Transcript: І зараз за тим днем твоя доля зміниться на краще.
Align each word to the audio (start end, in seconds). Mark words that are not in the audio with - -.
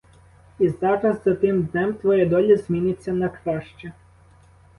І 0.59 0.69
зараз 0.69 1.21
за 1.25 1.35
тим 1.35 1.63
днем 1.63 1.93
твоя 1.93 2.25
доля 2.25 2.57
зміниться 2.57 3.11
на 3.13 3.29
краще. 3.29 3.93